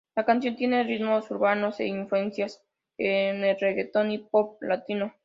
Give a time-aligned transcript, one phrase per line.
[0.15, 2.63] La canción tiene ritmos urbanos e influencias
[2.97, 5.13] en el reguetón y pop latino.